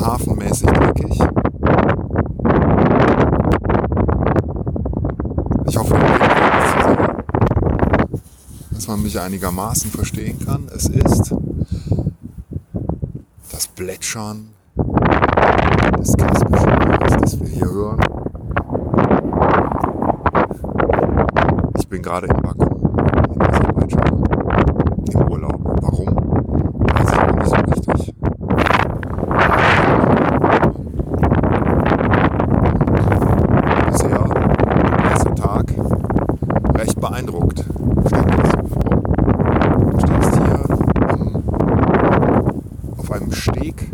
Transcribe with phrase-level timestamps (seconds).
[0.00, 1.18] Hafenmäßig dreckig.
[5.66, 5.94] Ich hoffe,
[8.72, 10.68] dass man mich einigermaßen verstehen kann.
[10.74, 11.34] Es ist
[13.52, 14.48] das Plätschern
[15.98, 18.00] des Kaspischen Meeres, das wir hier hören.
[21.78, 22.64] Ich bin gerade in Baku,
[23.34, 24.24] in Aserbaidschan,
[25.12, 25.60] im Urlaub.
[25.82, 26.16] Warum?
[26.88, 28.14] Weiß ich auch nicht so richtig.
[33.90, 34.24] Bisher,
[35.10, 35.66] erster Tag,
[36.80, 37.62] recht beeindruckt.
[39.90, 40.64] Du stehst hier
[42.96, 43.90] auf einem Steg,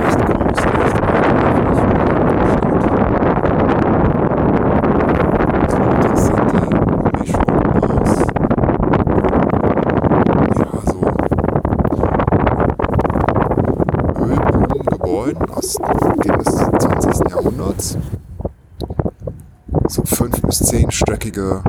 [0.00, 2.02] Recht groß, recht weitläufig steht.
[5.70, 6.60] So eine interessante
[7.20, 7.54] Mischung
[8.00, 8.12] aus
[10.58, 10.98] ja, so
[14.24, 17.71] Ölbodengebäuden aus Beginn des 20.
[17.82, 17.98] Jahrhunderts.
[19.88, 21.62] So fünf bis zehnstöckige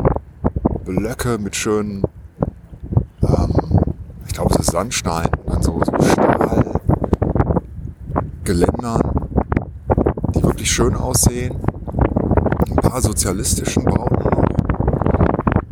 [0.85, 2.03] Blöcke mit schönen,
[3.21, 3.53] ähm,
[4.27, 5.91] ich glaube, es ist Sandstein, dann so, so
[8.43, 9.01] Stahlgeländern,
[10.35, 11.55] die wirklich schön aussehen.
[12.69, 14.43] Ein paar sozialistischen Bauten noch,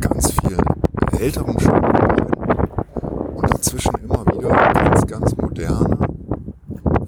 [0.00, 0.56] ganz viel
[1.18, 1.84] älteren schönen
[3.34, 5.96] und dazwischen immer wieder ganz, ganz moderne,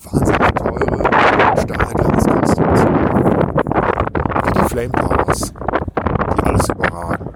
[0.05, 1.03] wahnsinnig teure
[1.61, 3.15] Stahlglaskonstruktionen.
[4.45, 5.53] Wie die Flame Towers,
[6.37, 7.29] die alles überragen.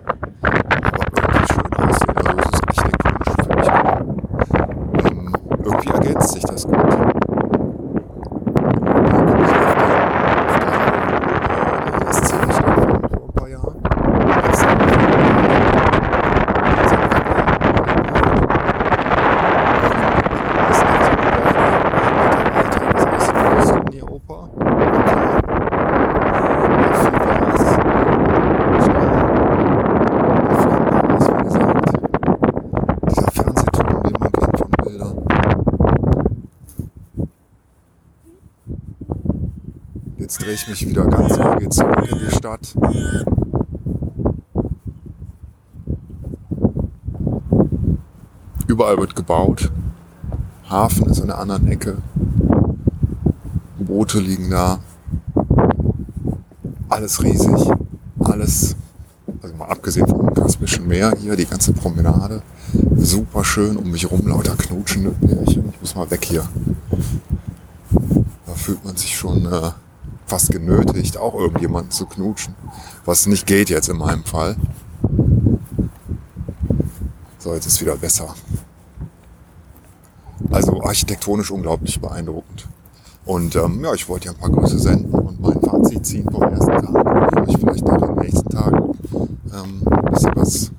[0.42, 2.16] Aber irgendwie schön aussehen.
[2.26, 4.04] Also es ist architektonisch völlig cool.
[5.10, 5.32] Ähm,
[5.64, 6.76] irgendwie ergänzt sich das gut.
[6.76, 7.12] Dann
[9.26, 9.92] komme ich auf den,
[10.38, 10.70] auf den
[12.06, 13.76] äh, SC ich vor ein paar Jahren.
[14.44, 14.78] Als dann
[23.46, 24.50] als Sydney-Oper.
[26.98, 27.62] Viel Glas,
[28.84, 29.18] Stahl,
[30.58, 31.88] Flammenhaus, wie gesagt.
[33.08, 35.16] Dieser Fernsehturm, den man kennt von Bildern.
[40.28, 42.76] Jetzt drehe ich mich wieder ganz gehe zurück in die Stadt.
[48.66, 49.72] Überall wird gebaut.
[50.68, 51.96] Hafen ist an der anderen Ecke.
[53.78, 54.80] Boote liegen da.
[56.90, 57.66] Alles riesig.
[58.20, 58.76] Alles,
[59.40, 62.42] also mal abgesehen vom Kaspischen Meer hier, die ganze Promenade.
[62.98, 63.78] Super schön.
[63.78, 65.70] Um mich rum lauter knutschende Pärchen.
[65.72, 66.46] Ich muss mal weg hier.
[68.44, 69.70] Da fühlt man sich schon äh,
[70.28, 72.54] fast genötigt, auch irgendjemanden zu knutschen.
[73.04, 74.56] Was nicht geht jetzt in meinem Fall.
[77.38, 78.34] So, jetzt ist wieder besser.
[80.50, 82.68] Also architektonisch unglaublich beeindruckend.
[83.24, 86.42] Und ähm, ja, ich wollte ja ein paar Grüße senden und mein Fazit ziehen vom
[86.42, 88.98] ersten Tag, ich vielleicht noch in den nächsten Tagen
[89.52, 90.70] ähm, ein bisschen was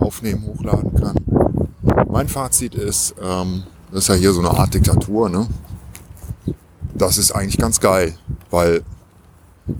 [0.00, 1.16] aufnehmen, hochladen kann.
[2.10, 5.46] Mein Fazit ist, ähm, das ist ja hier so eine Art Diktatur, ne?
[6.94, 8.14] Das ist eigentlich ganz geil,
[8.54, 8.82] weil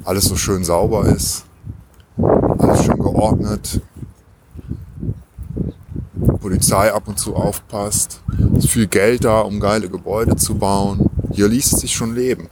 [0.04, 1.44] alles so schön sauber ist,
[2.58, 3.80] alles schön geordnet,
[6.40, 8.20] Polizei ab und zu aufpasst.
[8.56, 11.08] Ist viel Geld da, um geile Gebäude zu bauen.
[11.32, 12.48] Hier liest es sich schon leben.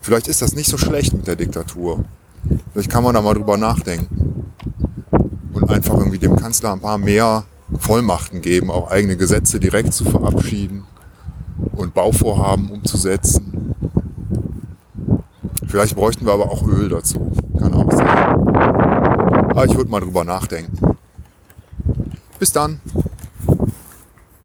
[0.00, 2.04] Vielleicht ist das nicht so schlecht mit der Diktatur.
[2.72, 4.52] Vielleicht kann man da mal drüber nachdenken.
[5.52, 7.44] Und einfach irgendwie dem Kanzler ein paar mehr
[7.78, 10.84] Vollmachten geben, auch eigene Gesetze direkt zu verabschieden
[11.72, 13.49] und Bauvorhaben umzusetzen.
[15.70, 17.30] Vielleicht bräuchten wir aber auch Öl dazu.
[17.56, 18.08] Kann auch sein.
[18.08, 20.96] Aber ich würde mal drüber nachdenken.
[22.40, 22.80] Bis dann.